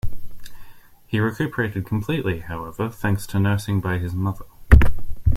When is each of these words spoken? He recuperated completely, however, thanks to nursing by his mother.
He 1.05 1.19
recuperated 1.19 1.85
completely, 1.85 2.39
however, 2.39 2.89
thanks 2.89 3.27
to 3.27 3.39
nursing 3.39 3.81
by 3.81 3.99
his 3.99 4.15
mother. 4.15 4.45